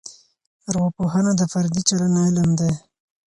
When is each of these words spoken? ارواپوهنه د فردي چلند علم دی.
ارواپوهنه 0.67 1.31
د 1.35 1.41
فردي 1.51 1.81
چلند 1.89 2.15
علم 2.25 2.49
دی. 2.59 2.73